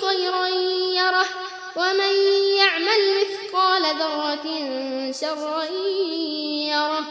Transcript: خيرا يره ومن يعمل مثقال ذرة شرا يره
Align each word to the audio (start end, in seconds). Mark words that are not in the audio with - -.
خيرا 0.00 0.46
يره 1.00 1.26
ومن 1.76 2.14
يعمل 2.56 3.00
مثقال 3.20 3.82
ذرة 3.82 4.46
شرا 5.12 5.64
يره 6.70 7.04